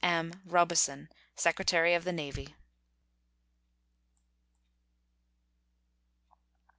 [0.03, 0.41] M.
[0.47, 2.55] ROBESON, Secretary of the Navy.